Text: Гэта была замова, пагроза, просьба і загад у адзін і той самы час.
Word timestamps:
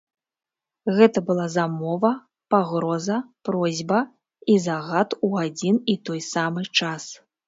Гэта 0.99 1.21
была 1.25 1.43
замова, 1.55 2.09
пагроза, 2.53 3.17
просьба 3.49 3.99
і 4.55 4.55
загад 4.65 5.09
у 5.29 5.29
адзін 5.43 5.77
і 5.95 5.95
той 6.11 6.19
самы 6.31 6.65
час. 6.81 7.05